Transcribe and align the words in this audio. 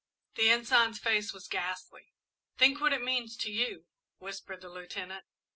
The 0.33 0.49
Ensign's 0.49 0.97
face 0.97 1.31
was 1.31 1.47
ghastly. 1.47 2.11
"Think 2.57 2.81
what 2.81 2.91
it 2.91 3.03
means 3.03 3.37
to 3.37 3.51
you," 3.51 3.85
whispered 4.17 4.61
the 4.61 4.69
Lieutenant. 4.69 5.25